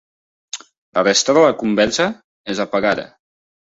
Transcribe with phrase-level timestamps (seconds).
[0.99, 2.11] La resta de la conversa
[2.57, 3.11] és apagada.